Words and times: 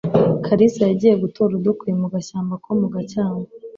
kalisa 0.45 0.81
yagiye 0.89 1.15
gutora 1.23 1.51
udukwi 1.59 1.89
mu 1.99 2.07
gashyamba 2.13 2.53
ko 2.63 2.69
mu 2.79 2.87
gacyamo 2.93 3.43